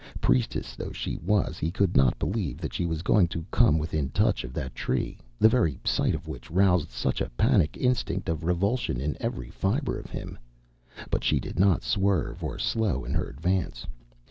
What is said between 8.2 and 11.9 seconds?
of revulsion in every fiber of him. But she did not